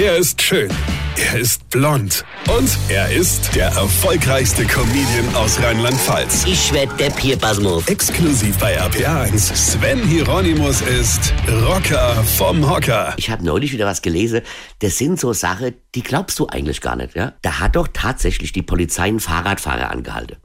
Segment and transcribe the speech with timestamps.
[0.00, 0.70] Er ist schön.
[1.16, 2.24] Er ist blond.
[2.56, 6.44] Und er ist der erfolgreichste Comedian aus Rheinland-Pfalz.
[6.46, 7.88] Ich werd der Pierpasmus.
[7.88, 9.56] Exklusiv bei RPA1.
[9.56, 11.34] Sven Hieronymus ist
[11.66, 13.14] Rocker vom Hocker.
[13.16, 14.42] Ich habe neulich wieder was gelesen.
[14.78, 17.16] Das sind so Sachen, die glaubst du eigentlich gar nicht.
[17.16, 17.32] Ja?
[17.42, 20.36] Da hat doch tatsächlich die Polizei einen Fahrradfahrer angehalten.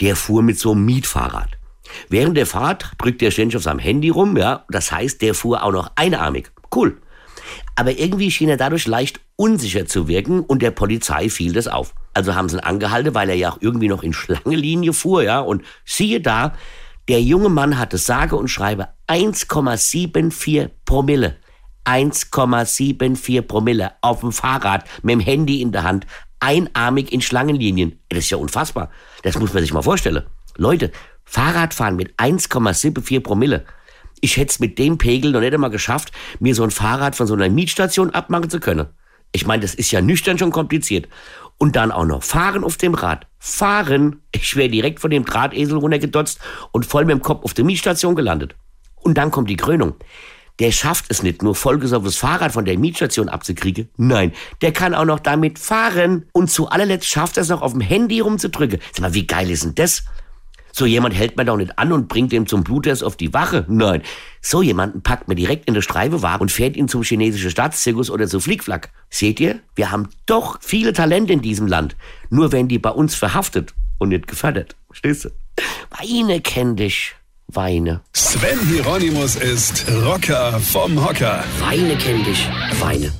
[0.00, 1.58] Der fuhr mit so einem Mietfahrrad.
[2.08, 4.36] Während der Fahrt drückt der ständig auf seinem Handy rum.
[4.36, 4.64] Ja?
[4.68, 6.52] Das heißt, der fuhr auch noch einarmig.
[6.72, 7.01] Cool.
[7.74, 11.94] Aber irgendwie schien er dadurch leicht unsicher zu wirken und der Polizei fiel das auf.
[12.14, 15.40] Also haben sie ihn angehalten, weil er ja auch irgendwie noch in Schlangenlinie fuhr, ja.
[15.40, 16.54] Und siehe da,
[17.08, 21.36] der junge Mann hatte sage und schreibe 1,74 Promille.
[21.84, 26.06] 1,74 Promille auf dem Fahrrad mit dem Handy in der Hand,
[26.38, 27.98] einarmig in Schlangenlinien.
[28.08, 28.90] Das ist ja unfassbar.
[29.22, 30.24] Das muss man sich mal vorstellen.
[30.56, 30.92] Leute,
[31.24, 33.64] Fahrradfahren mit 1,74 Promille.
[34.24, 37.26] Ich hätte es mit dem Pegel noch nicht einmal geschafft, mir so ein Fahrrad von
[37.26, 38.86] so einer Mietstation abmachen zu können.
[39.32, 41.08] Ich meine, das ist ja nüchtern schon kompliziert.
[41.58, 43.26] Und dann auch noch fahren auf dem Rad.
[43.40, 44.22] Fahren.
[44.30, 46.38] Ich wäre direkt von dem Drahtesel runtergedotzt
[46.70, 48.54] und voll mit dem Kopf auf der Mietstation gelandet.
[48.94, 49.96] Und dann kommt die Krönung.
[50.60, 53.88] Der schafft es nicht nur vollgesoffenes Fahrrad von der Mietstation abzukriegen.
[53.96, 56.26] Nein, der kann auch noch damit fahren.
[56.32, 58.78] Und zu allerletzt schafft er es noch auf dem Handy rumzudrücken.
[58.92, 60.04] Sag mal, wie geil ist denn das?
[60.72, 63.64] So jemand hält man doch nicht an und bringt ihn zum Bluttest auf die Wache.
[63.68, 64.02] Nein.
[64.40, 68.26] So jemanden packt man direkt in der Streifewagen und fährt ihn zum chinesischen Staatszirkus oder
[68.26, 68.90] zu Flickflack.
[69.10, 69.60] Seht ihr?
[69.74, 71.96] Wir haben doch viele Talente in diesem Land.
[72.30, 74.74] Nur werden die bei uns verhaftet und nicht gefördert.
[74.86, 75.28] Verstehst du?
[75.90, 77.14] Weine kenn dich.
[77.48, 78.00] Weine.
[78.14, 81.44] Sven Hieronymus ist Rocker vom Hocker.
[81.60, 82.48] Weine kenn dich.
[82.80, 83.12] Weine.